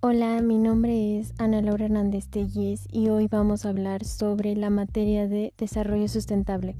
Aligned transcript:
Hola, 0.00 0.42
mi 0.42 0.58
nombre 0.58 1.18
es 1.18 1.32
Ana 1.38 1.62
Laura 1.62 1.86
Hernández 1.86 2.28
Telles 2.28 2.86
y 2.92 3.08
hoy 3.08 3.28
vamos 3.28 3.64
a 3.64 3.70
hablar 3.70 4.04
sobre 4.04 4.54
la 4.54 4.68
materia 4.68 5.26
de 5.26 5.54
desarrollo 5.56 6.06
sustentable. 6.06 6.76